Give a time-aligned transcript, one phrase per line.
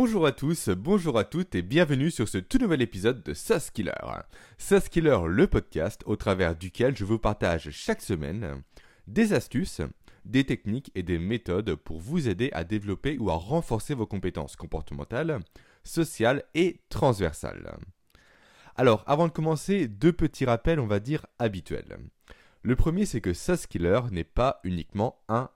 [0.00, 3.70] Bonjour à tous, bonjour à toutes et bienvenue sur ce tout nouvel épisode de SaaS
[3.74, 3.90] Killer.
[4.56, 8.62] SaaS Killer, le podcast au travers duquel je vous partage chaque semaine
[9.08, 9.80] des astuces,
[10.24, 14.54] des techniques et des méthodes pour vous aider à développer ou à renforcer vos compétences
[14.54, 15.40] comportementales,
[15.82, 17.76] sociales et transversales.
[18.76, 21.98] Alors, avant de commencer, deux petits rappels, on va dire, habituels.
[22.62, 25.50] Le premier, c'est que SaaS Killer n'est pas uniquement un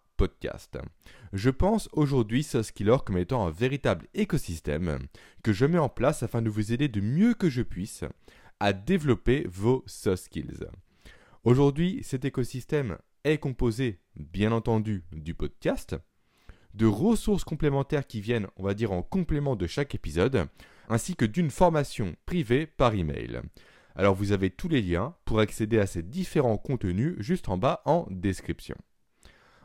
[1.33, 4.99] Je pense aujourd'hui Killer comme étant un véritable écosystème
[5.43, 8.05] que je mets en place afin de vous aider du mieux que je puisse
[8.61, 10.67] à développer vos soft skills.
[11.45, 15.97] Aujourd'hui, cet écosystème est composé, bien entendu, du podcast,
[16.75, 20.47] de ressources complémentaires qui viennent, on va dire, en complément de chaque épisode,
[20.89, 23.41] ainsi que d'une formation privée par email.
[23.95, 27.83] Alors vous avez tous les liens pour accéder à ces différents contenus juste en bas
[27.85, 28.77] en description.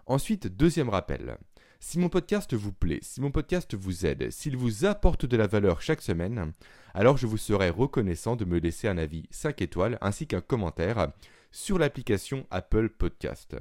[0.09, 1.38] Ensuite, deuxième rappel.
[1.81, 5.47] Si mon podcast vous plaît, si mon podcast vous aide, s'il vous apporte de la
[5.47, 6.53] valeur chaque semaine,
[6.93, 11.11] alors je vous serai reconnaissant de me laisser un avis 5 étoiles ainsi qu'un commentaire
[11.52, 13.58] sur l'application Apple Podcast.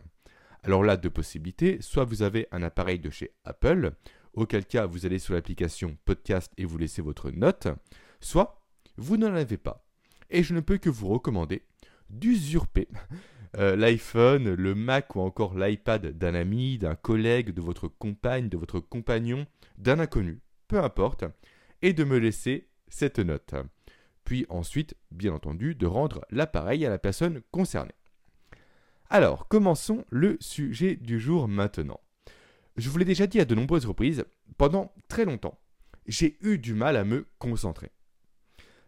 [0.62, 1.78] Alors là, deux possibilités.
[1.80, 3.90] Soit vous avez un appareil de chez Apple,
[4.32, 7.66] auquel cas vous allez sur l'application Podcast et vous laissez votre note.
[8.20, 8.62] Soit
[8.96, 9.84] vous n'en avez pas.
[10.30, 11.64] Et je ne peux que vous recommander
[12.08, 12.86] d'usurper
[13.56, 18.56] euh, l'iPhone, le Mac ou encore l'iPad d'un ami, d'un collègue, de votre compagne, de
[18.56, 19.46] votre compagnon,
[19.78, 21.24] d'un inconnu, peu importe,
[21.82, 23.54] et de me laisser cette note.
[24.24, 27.94] Puis ensuite, bien entendu, de rendre l'appareil à la personne concernée.
[29.08, 32.00] Alors, commençons le sujet du jour maintenant.
[32.76, 34.24] Je vous l'ai déjà dit à de nombreuses reprises,
[34.58, 35.58] pendant très longtemps,
[36.06, 37.90] j'ai eu du mal à me concentrer.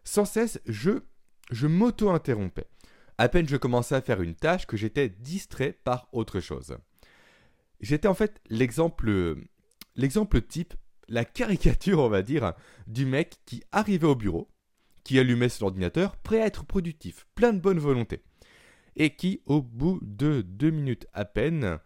[0.03, 1.01] Sans cesse, je,
[1.51, 2.67] je m'auto-interrompais
[3.19, 6.77] à peine je commençais à faire une tâche que j'étais distrait par autre chose.
[7.81, 9.35] J'étais en fait l'exemple
[9.97, 10.73] l'exemple type,
[11.09, 12.53] la caricature, on va dire,
[12.87, 14.49] du mec qui arrivait au bureau,
[15.03, 18.23] qui allumait son ordinateur, prêt à être productif, plein de bonne volonté,
[18.95, 21.79] et qui, au bout de deux minutes à peine,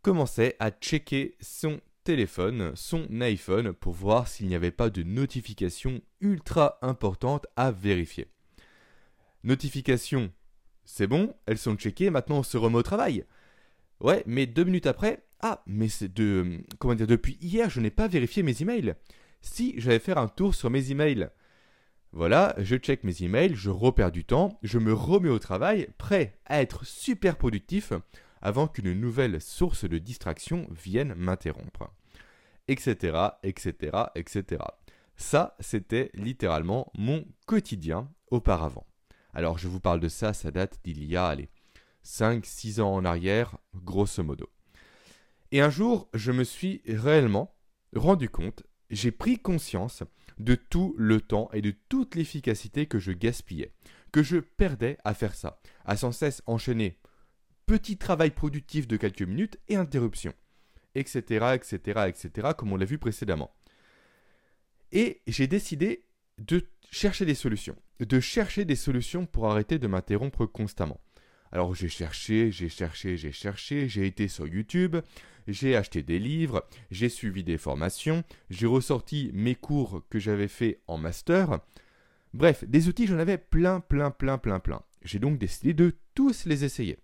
[0.00, 6.02] commençait à checker son téléphone, son iPhone, pour voir s'il n'y avait pas de notification
[6.20, 8.28] ultra importante à vérifier.
[9.42, 10.30] Notification
[10.84, 13.24] c'est bon, elles sont checkées, maintenant on se remet au travail.
[14.00, 16.60] Ouais, mais deux minutes après, ah, mais c'est de.
[16.78, 18.94] Comment dire, depuis hier, je n'ai pas vérifié mes emails.
[19.40, 21.28] Si, j'allais faire un tour sur mes emails.
[22.12, 26.38] Voilà, je check mes emails, je repère du temps, je me remets au travail, prêt
[26.44, 27.92] à être super productif
[28.42, 31.90] avant qu'une nouvelle source de distraction vienne m'interrompre.
[32.68, 34.62] Etc, etc, etc.
[35.16, 38.86] Ça, c'était littéralement mon quotidien auparavant.
[39.32, 41.48] Alors je vous parle de ça, ça date d'il y a, allez,
[42.04, 44.50] 5-6 ans en arrière, grosso modo.
[45.50, 47.54] Et un jour, je me suis réellement
[47.94, 50.02] rendu compte, j'ai pris conscience
[50.38, 53.72] de tout le temps et de toute l'efficacité que je gaspillais,
[54.12, 56.98] que je perdais à faire ça, à sans cesse enchaîner
[57.66, 60.34] petit travail productif de quelques minutes et interruption,
[60.94, 63.54] etc., etc., etc., comme on l'a vu précédemment.
[64.90, 66.04] Et j'ai décidé
[66.38, 71.00] de chercher des solutions, de chercher des solutions pour arrêter de m'interrompre constamment.
[71.50, 74.96] Alors j'ai cherché, j'ai cherché, j'ai cherché, j'ai été sur YouTube,
[75.48, 80.80] j'ai acheté des livres, j'ai suivi des formations, j'ai ressorti mes cours que j'avais fait
[80.86, 81.60] en master.
[82.34, 84.82] Bref, des outils, j'en avais plein, plein, plein, plein, plein.
[85.02, 86.98] J'ai donc décidé de tous les essayer.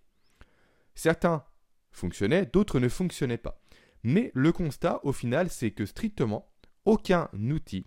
[0.94, 1.44] Certains
[1.92, 3.60] fonctionnaient, d'autres ne fonctionnaient pas.
[4.02, 6.50] Mais le constat, au final, c'est que strictement
[6.84, 7.86] aucun outil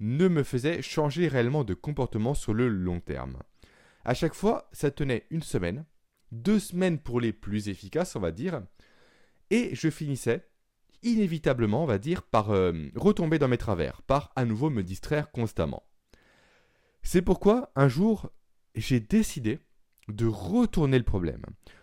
[0.00, 3.36] ne me faisait changer réellement de comportement sur le long terme.
[4.04, 5.84] À chaque fois, ça tenait une semaine,
[6.32, 8.62] deux semaines pour les plus efficaces, on va dire,
[9.50, 10.46] et je finissais
[11.02, 15.30] inévitablement, on va dire, par euh, retomber dans mes travers, par à nouveau me distraire
[15.30, 15.84] constamment.
[17.02, 18.30] C'est pourquoi un jour,
[18.74, 19.58] j'ai décidé
[20.08, 21.42] de retourner le problème,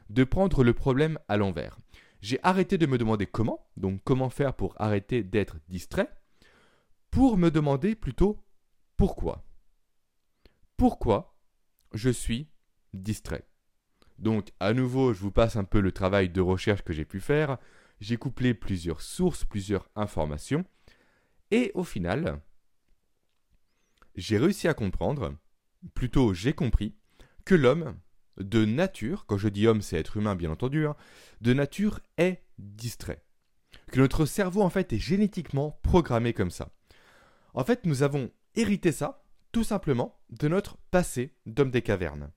[0.10, 1.80] de prendre le problème à l'envers.
[2.22, 6.10] J'ai arrêté de me demander comment, donc comment faire pour arrêter d'être distrait,
[7.12, 8.44] pour me demander plutôt
[8.96, 9.46] pourquoi.
[10.76, 11.38] Pourquoi
[11.94, 12.50] je suis
[12.94, 13.48] distrait.
[14.20, 17.20] Donc à nouveau, je vous passe un peu le travail de recherche que j'ai pu
[17.20, 17.58] faire.
[18.00, 20.66] J'ai couplé plusieurs sources, plusieurs informations.
[21.52, 22.42] Et au final,
[24.16, 25.36] j'ai réussi à comprendre,
[25.94, 26.96] plutôt j'ai compris,
[27.46, 27.98] que l'homme,
[28.38, 30.96] de nature, quand je dis homme c'est être humain bien entendu, hein,
[31.42, 33.24] de nature est distrait.
[33.92, 36.74] Que notre cerveau en fait est génétiquement programmé comme ça.
[37.54, 42.30] En fait, nous avons hérité ça, tout simplement, de notre passé d'homme des cavernes.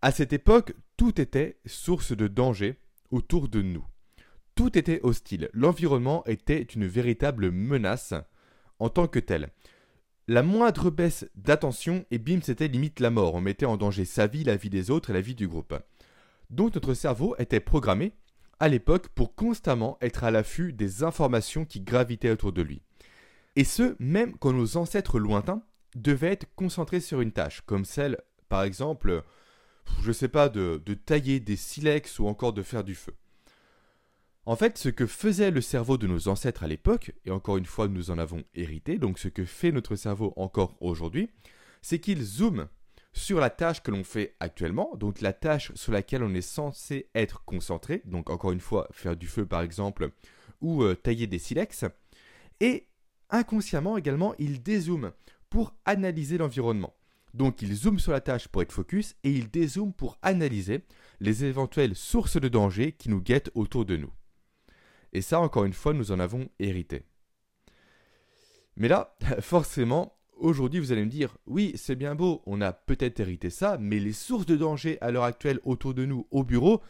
[0.00, 2.78] À cette époque, tout était source de danger
[3.10, 3.86] autour de nous.
[4.54, 5.48] Tout était hostile.
[5.52, 8.14] L'environnement était une véritable menace
[8.78, 9.50] en tant que tel.
[10.28, 13.34] La moindre baisse d'attention, et bim, c'était limite la mort.
[13.34, 15.74] On mettait en danger sa vie, la vie des autres et la vie du groupe.
[16.50, 18.12] Donc notre cerveau était programmé
[18.60, 22.82] à l'époque pour constamment être à l'affût des informations qui gravitaient autour de lui.
[23.56, 25.62] Et ce, même quand nos ancêtres lointains
[25.94, 28.18] devaient être concentrés sur une tâche, comme celle,
[28.48, 29.22] par exemple,
[30.00, 33.14] je ne sais pas, de, tailler des silex ou encore de faire du feu.
[34.44, 37.66] En fait, ce que faisait le cerveau de nos ancêtres à l'époque, et encore une
[37.66, 41.30] fois nous en avons hérité, donc ce que fait notre cerveau encore aujourd'hui,
[41.80, 42.68] c'est qu'il zoome
[43.12, 47.08] sur la tâche que l'on fait actuellement, donc la tâche sur laquelle on est censé
[47.14, 50.10] être concentré, donc encore une fois faire du feu par exemple,
[50.60, 51.84] ou euh, tailler des silex,
[52.58, 52.88] et
[53.32, 55.12] inconsciemment également il dézoome
[55.50, 56.94] pour analyser l'environnement.
[57.34, 60.84] Donc il zoome sur la tâche pour être focus et il dézoome pour analyser
[61.20, 64.12] les éventuelles sources de danger qui nous guettent autour de nous.
[65.12, 67.04] Et ça, encore une fois, nous en avons hérité.
[68.76, 73.20] Mais là, forcément, aujourd'hui, vous allez me dire, oui, c'est bien beau, on a peut-être
[73.20, 76.80] hérité ça, mais les sources de danger à l'heure actuelle autour de nous au bureau,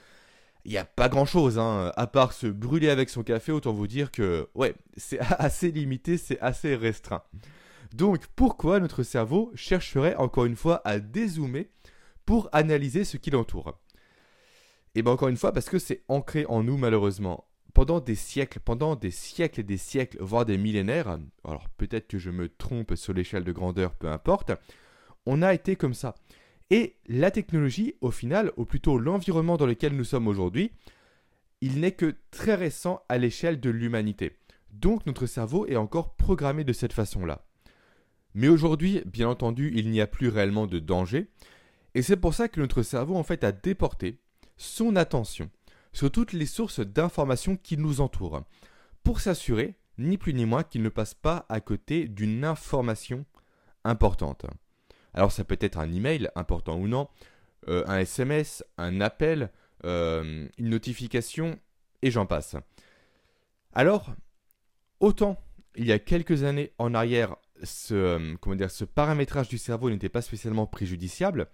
[0.64, 3.86] il n'y a pas grand-chose, hein, à part se brûler avec son café, autant vous
[3.86, 7.22] dire que, ouais, c'est assez limité, c'est assez restreint.
[7.94, 11.68] Donc, pourquoi notre cerveau chercherait encore une fois à dézoomer
[12.24, 13.78] pour analyser ce qui l'entoure?
[14.94, 18.14] Et eh bien encore une fois, parce que c'est ancré en nous malheureusement pendant des
[18.14, 22.48] siècles, pendant des siècles et des siècles, voire des millénaires, alors peut-être que je me
[22.48, 24.52] trompe sur l'échelle de grandeur, peu importe,
[25.26, 26.14] on a été comme ça.
[26.72, 30.72] Et la technologie, au final, ou plutôt l'environnement dans lequel nous sommes aujourd'hui,
[31.60, 34.38] il n'est que très récent à l'échelle de l'humanité.
[34.70, 37.44] Donc notre cerveau est encore programmé de cette façon-là.
[38.34, 41.28] Mais aujourd'hui, bien entendu, il n'y a plus réellement de danger,
[41.94, 44.18] et c'est pour ça que notre cerveau en fait a déporté
[44.56, 45.50] son attention
[45.92, 48.44] sur toutes les sources d'informations qui nous entourent,
[49.04, 53.26] pour s'assurer, ni plus ni moins, qu'il ne passe pas à côté d'une information
[53.84, 54.46] importante.
[55.14, 57.08] Alors ça peut être un email, important ou non,
[57.68, 59.50] euh, un SMS, un appel,
[59.84, 61.58] euh, une notification,
[62.02, 62.56] et j'en passe.
[63.72, 64.14] Alors,
[65.00, 65.38] autant
[65.76, 70.22] il y a quelques années en arrière, ce, euh, ce paramétrage du cerveau n'était pas
[70.22, 71.48] spécialement préjudiciable,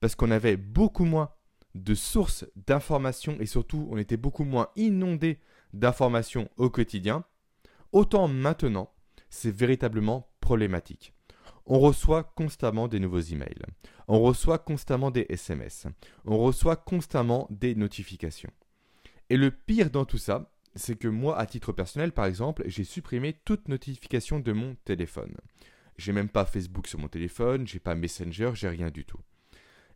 [0.00, 1.30] parce qu'on avait beaucoup moins
[1.74, 5.40] de sources d'informations et surtout on était beaucoup moins inondé
[5.72, 7.24] d'informations au quotidien,
[7.92, 8.92] autant maintenant
[9.28, 11.12] c'est véritablement problématique.
[11.66, 13.62] On reçoit constamment des nouveaux emails,
[14.06, 15.86] on reçoit constamment des SMS,
[16.26, 18.52] on reçoit constamment des notifications.
[19.30, 22.84] Et le pire dans tout ça, c'est que moi, à titre personnel, par exemple, j'ai
[22.84, 25.34] supprimé toute notification de mon téléphone.
[25.96, 29.20] J'ai même pas Facebook sur mon téléphone, j'ai pas Messenger, j'ai rien du tout.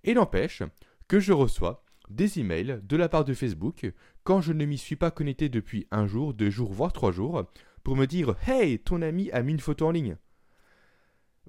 [0.04, 0.62] Et n'empêche,
[1.08, 3.92] que je reçois des emails de la part de Facebook
[4.24, 7.44] quand je ne m'y suis pas connecté depuis un jour, deux jours, voire trois jours,
[7.82, 10.16] pour me dire Hey, ton ami a mis une photo en ligne.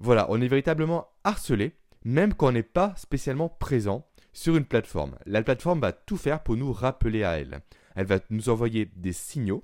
[0.00, 5.16] Voilà, on est véritablement harcelé, même quand on n'est pas spécialement présent sur une plateforme.
[5.26, 7.60] La plateforme va tout faire pour nous rappeler à elle.
[7.94, 9.62] Elle va nous envoyer des signaux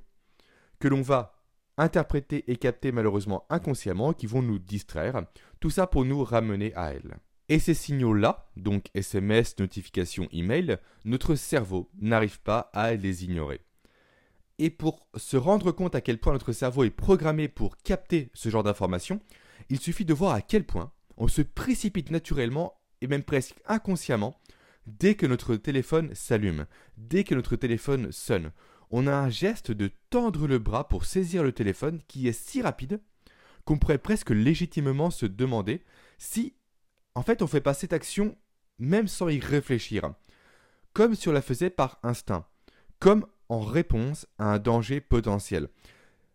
[0.78, 1.36] que l'on va
[1.78, 5.22] interpréter et capter malheureusement inconsciemment, qui vont nous distraire.
[5.60, 7.16] Tout ça pour nous ramener à elle.
[7.48, 13.60] Et ces signaux-là, donc SMS, notifications, email, notre cerveau n'arrive pas à les ignorer.
[14.58, 18.48] Et pour se rendre compte à quel point notre cerveau est programmé pour capter ce
[18.48, 19.20] genre d'informations,
[19.68, 24.38] il suffit de voir à quel point on se précipite naturellement et même presque inconsciemment
[24.86, 28.52] dès que notre téléphone s'allume, dès que notre téléphone sonne.
[28.90, 32.62] On a un geste de tendre le bras pour saisir le téléphone qui est si
[32.62, 33.00] rapide
[33.64, 35.82] qu'on pourrait presque légitimement se demander
[36.18, 36.54] si
[37.16, 38.36] en fait, on fait pas cette action
[38.78, 40.12] même sans y réfléchir,
[40.92, 42.46] comme si on la faisait par instinct,
[42.98, 45.70] comme en réponse à un danger potentiel.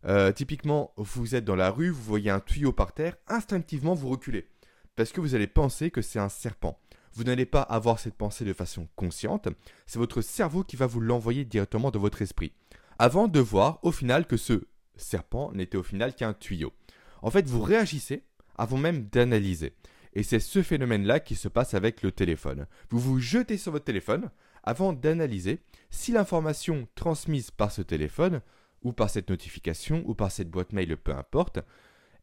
[0.05, 4.09] Euh, typiquement, vous êtes dans la rue, vous voyez un tuyau par terre, instinctivement vous
[4.09, 4.47] reculez,
[4.95, 6.79] parce que vous allez penser que c'est un serpent.
[7.13, 9.49] Vous n'allez pas avoir cette pensée de façon consciente,
[9.85, 12.53] c'est votre cerveau qui va vous l'envoyer directement dans votre esprit,
[12.97, 14.63] avant de voir au final que ce
[14.95, 16.73] serpent n'était au final qu'un tuyau.
[17.21, 18.23] En fait, vous réagissez
[18.57, 19.73] avant même d'analyser.
[20.13, 22.67] Et c'est ce phénomène-là qui se passe avec le téléphone.
[22.89, 24.29] Vous vous jetez sur votre téléphone
[24.63, 28.41] avant d'analyser si l'information transmise par ce téléphone,
[28.81, 31.59] ou par cette notification, ou par cette boîte mail, peu importe,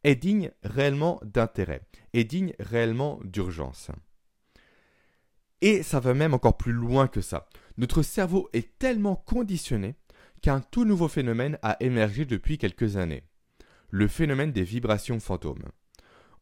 [0.05, 3.91] est digne réellement d'intérêt, est digne réellement d'urgence.
[5.61, 7.49] Et ça va même encore plus loin que ça.
[7.79, 9.97] Notre cerveau est tellement conditionné
[10.41, 13.25] qu'un tout nouveau phénomène a émergé depuis quelques années.
[13.91, 15.65] Le phénomène des vibrations fantômes.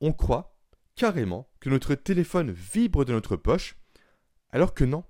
[0.00, 0.56] On croit
[0.96, 3.76] carrément que notre téléphone vibre de notre poche,
[4.50, 5.04] alors que non.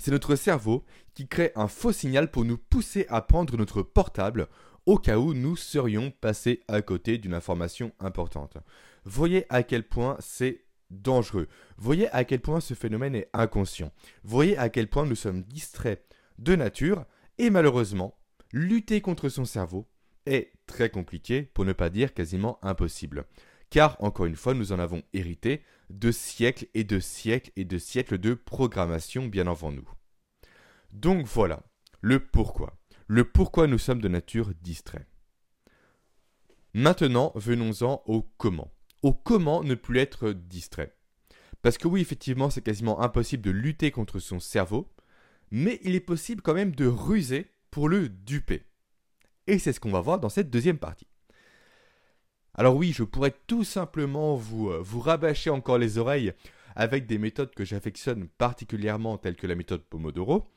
[0.00, 4.48] C'est notre cerveau qui crée un faux signal pour nous pousser à prendre notre portable
[4.86, 8.56] au cas où nous serions passés à côté d'une information importante.
[9.04, 11.48] Voyez à quel point c'est dangereux.
[11.76, 13.92] Voyez à quel point ce phénomène est inconscient.
[14.24, 16.02] Voyez à quel point nous sommes distraits
[16.38, 17.04] de nature
[17.36, 18.18] et malheureusement,
[18.52, 19.86] lutter contre son cerveau
[20.24, 23.26] est très compliqué, pour ne pas dire quasiment impossible.
[23.68, 27.78] Car, encore une fois, nous en avons hérité de siècles et de siècles et de
[27.78, 29.88] siècles de programmation bien avant nous.
[30.92, 31.62] Donc voilà,
[32.00, 32.78] le pourquoi.
[33.06, 35.06] Le pourquoi nous sommes de nature distraits.
[36.74, 38.72] Maintenant, venons-en au comment.
[39.02, 40.94] Au comment ne plus être distrait.
[41.62, 44.88] Parce que oui, effectivement, c'est quasiment impossible de lutter contre son cerveau,
[45.50, 48.62] mais il est possible quand même de ruser pour le duper.
[49.46, 51.09] Et c'est ce qu'on va voir dans cette deuxième partie.
[52.54, 56.32] Alors oui, je pourrais tout simplement vous, euh, vous rabâcher encore les oreilles
[56.76, 60.50] avec des méthodes que j'affectionne particulièrement telles que la méthode Pomodoro,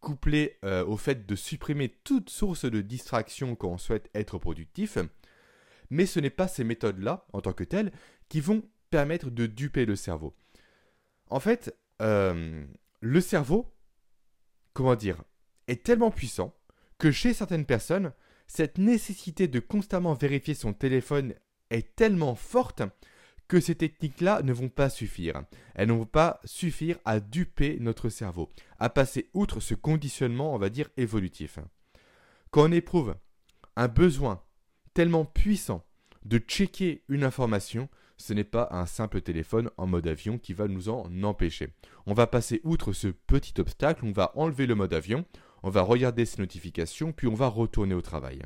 [0.00, 4.98] couplée euh, au fait de supprimer toute source de distraction quand on souhaite être productif.
[5.90, 7.92] Mais ce n'est pas ces méthodes-là, en tant que telles,
[8.28, 10.34] qui vont permettre de duper le cerveau.
[11.28, 12.64] En fait, euh,
[13.00, 13.72] le cerveau,
[14.72, 15.22] comment dire,
[15.68, 16.56] est tellement puissant
[16.98, 18.12] que chez certaines personnes,
[18.52, 21.34] cette nécessité de constamment vérifier son téléphone
[21.70, 22.82] est tellement forte
[23.46, 25.44] que ces techniques-là ne vont pas suffire.
[25.76, 30.58] Elles ne vont pas suffire à duper notre cerveau, à passer outre ce conditionnement, on
[30.58, 31.60] va dire, évolutif.
[32.50, 33.14] Quand on éprouve
[33.76, 34.42] un besoin
[34.94, 35.86] tellement puissant
[36.24, 40.66] de checker une information, ce n'est pas un simple téléphone en mode avion qui va
[40.66, 41.72] nous en empêcher.
[42.04, 45.24] On va passer outre ce petit obstacle, on va enlever le mode avion,
[45.62, 48.42] on va regarder ses notifications, puis on va retourner au travail.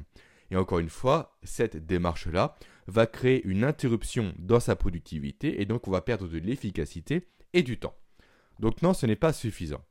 [0.51, 2.57] Et encore une fois, cette démarche-là
[2.87, 7.63] va créer une interruption dans sa productivité et donc on va perdre de l'efficacité et
[7.63, 7.97] du temps.
[8.61, 9.83] Donc non, ce n'est pas suffisant.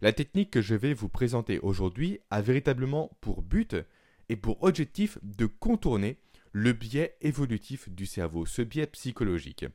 [0.00, 3.76] La technique que je vais vous présenter aujourd'hui a véritablement pour but
[4.28, 6.18] et pour objectif de contourner
[6.52, 9.66] le biais évolutif du cerveau, ce biais psychologique.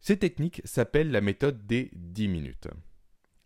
[0.00, 2.68] Cette technique s'appelle la méthode des 10 minutes.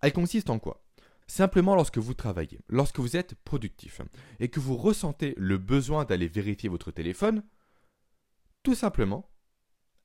[0.02, 0.82] Elle consiste en quoi?
[1.30, 4.00] Simplement lorsque vous travaillez, lorsque vous êtes productif
[4.40, 7.44] et que vous ressentez le besoin d'aller vérifier votre téléphone,
[8.64, 9.30] tout simplement,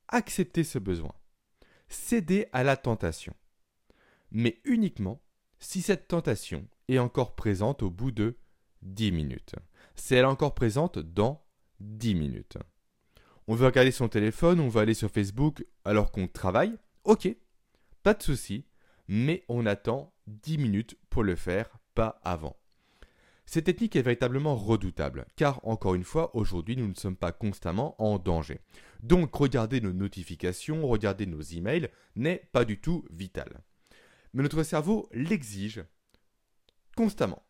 [0.06, 1.12] acceptez ce besoin.
[1.88, 3.34] Cédez à la tentation.
[4.30, 5.20] Mais uniquement
[5.58, 8.38] si cette tentation est encore présente au bout de
[8.82, 9.56] 10 minutes.
[9.96, 11.44] Si elle est encore présente dans
[11.80, 12.56] 10 minutes.
[13.48, 16.78] On veut regarder son téléphone, on veut aller sur Facebook alors qu'on travaille.
[17.02, 17.28] Ok,
[18.04, 18.64] pas de souci,
[19.08, 22.56] mais on attend 10 minutes pour le faire, pas avant.
[23.46, 27.94] Cette technique est véritablement redoutable, car encore une fois, aujourd'hui, nous ne sommes pas constamment
[28.02, 28.60] en danger.
[29.00, 33.60] Donc, regarder nos notifications, regarder nos emails n'est pas du tout vital.
[34.34, 35.84] Mais notre cerveau l'exige
[36.96, 37.44] constamment.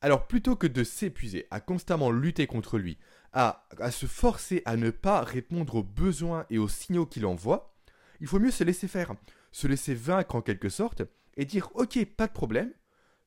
[0.00, 2.98] Alors, plutôt que de s'épuiser à constamment lutter contre lui,
[3.32, 7.74] à, à se forcer à ne pas répondre aux besoins et aux signaux qu'il envoie,
[8.20, 9.14] il faut mieux se laisser faire,
[9.50, 11.02] se laisser vaincre en quelque sorte,
[11.36, 12.72] et dire ok, pas de problème,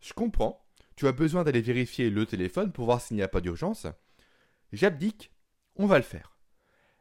[0.01, 3.41] je comprends, tu as besoin d'aller vérifier le téléphone pour voir s'il n'y a pas
[3.41, 3.87] d'urgence.
[4.73, 5.31] J'abdique,
[5.75, 6.37] on va le faire.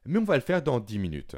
[0.05, 1.37] Mais on va le faire dans 10 minutes.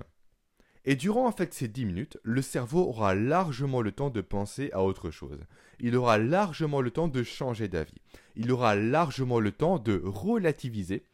[0.84, 4.70] Et durant en fait ces 10 minutes, le cerveau aura largement le temps de penser
[4.72, 5.40] à autre chose.
[5.80, 8.00] Il aura largement le temps de changer d'avis.
[8.36, 11.04] Il aura largement le temps de relativiser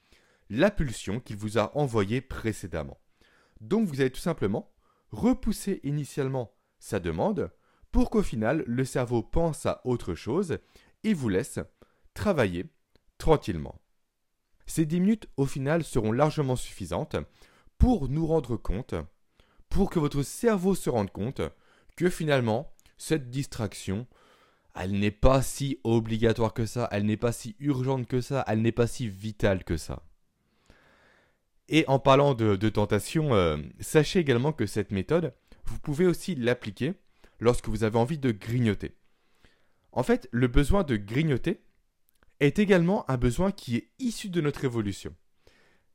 [0.50, 3.00] la pulsion qu'il vous a envoyée précédemment.
[3.61, 4.73] Donc vous allez tout simplement
[5.11, 7.50] repousser initialement sa demande
[7.94, 10.58] pour qu'au final le cerveau pense à autre chose
[11.04, 11.60] et vous laisse
[12.12, 12.66] travailler
[13.18, 13.80] tranquillement.
[14.66, 17.14] Ces 10 minutes au final seront largement suffisantes
[17.78, 18.96] pour nous rendre compte,
[19.68, 21.40] pour que votre cerveau se rende compte
[21.94, 24.08] que finalement cette distraction,
[24.74, 28.60] elle n'est pas si obligatoire que ça, elle n'est pas si urgente que ça, elle
[28.60, 30.02] n'est pas si vitale que ça.
[31.68, 35.32] Et en parlant de, tentation, euh, sachez également que cette méthode,
[35.64, 36.94] vous pouvez aussi l'appliquer
[37.40, 38.96] lorsque vous avez envie de grignoter.
[39.92, 41.62] En fait, le besoin de grignoter
[42.40, 45.14] est également un besoin qui est issu de notre évolution.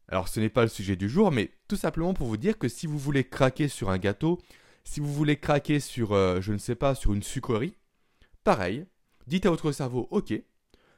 [0.07, 2.67] Alors ce n'est pas le sujet du jour, mais tout simplement pour vous dire que
[2.67, 4.39] si vous voulez craquer sur un gâteau,
[4.83, 7.75] si vous voulez craquer sur, euh, je ne sais pas, sur une sucrerie,
[8.43, 8.85] pareil,
[9.27, 10.33] dites à votre cerveau, ok,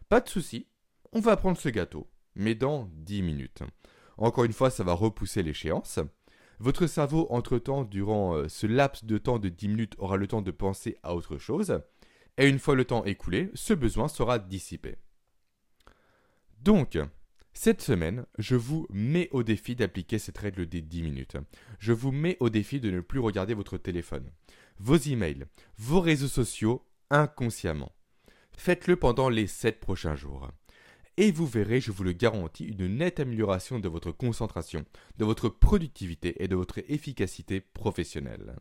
[0.08, 0.68] pas de souci,
[1.12, 3.64] on va prendre ce gâteau, mais dans 10 minutes.
[4.18, 6.00] Encore une fois, ça va repousser l'échéance.
[6.62, 10.44] Votre cerveau, entre-temps, durant euh, ce laps de temps de 10 minutes, aura le temps
[10.44, 11.82] de penser à autre chose.
[12.38, 14.98] Et une fois le temps écoulé, ce besoin sera dissipé.
[16.62, 17.00] Donc,
[17.54, 21.38] cette semaine, je vous mets au défi d'appliquer cette règle des 10 minutes.
[21.80, 24.30] Je vous mets au défi de ne plus regarder votre téléphone,
[24.78, 25.46] vos emails,
[25.80, 27.92] vos réseaux sociaux inconsciemment.
[28.56, 30.52] Faites-le pendant les 7 prochains jours.
[31.22, 34.86] Et vous verrez, je vous le garantis, une nette amélioration de votre concentration,
[35.20, 38.56] de votre productivité et de votre efficacité professionnelle.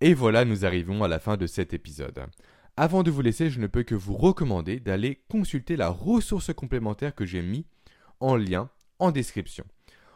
[0.00, 2.24] Et voilà, nous arrivons à la fin de cet épisode.
[2.78, 7.14] Avant de vous laisser, je ne peux que vous recommander d'aller consulter la ressource complémentaire
[7.14, 7.66] que j'ai mis
[8.18, 9.66] en lien en description.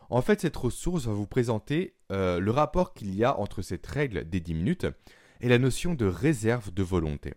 [0.08, 3.86] En fait, cette ressource va vous présenter euh, le rapport qu'il y a entre cette
[3.86, 4.86] règle des 10 minutes
[5.42, 7.34] et la notion de réserve de volonté.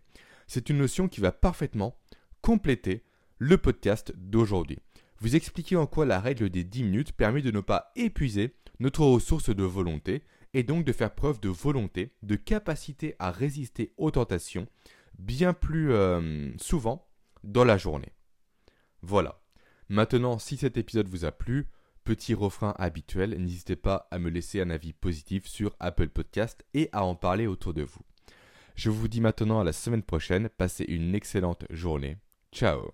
[0.48, 1.98] C'est une notion qui va parfaitement
[2.42, 3.04] compléter
[3.39, 4.77] le podcast d'aujourd'hui.
[5.19, 9.03] Vous expliquer en quoi la règle des 10 minutes permet de ne pas épuiser notre
[9.03, 14.12] ressource de volonté et donc de faire preuve de volonté, de capacité à résister aux
[14.12, 14.67] tentations
[15.17, 17.08] bien plus euh, souvent
[17.43, 18.13] dans la journée.
[19.01, 19.41] Voilà.
[19.89, 21.67] Maintenant, si cet épisode vous a plu,
[22.03, 26.89] petit refrain habituel, n'hésitez pas à me laisser un avis positif sur Apple Podcast et
[26.91, 28.01] à en parler autour de vous.
[28.75, 32.17] Je vous dis maintenant à la semaine prochaine, passez une excellente journée.
[32.51, 32.91] Ciao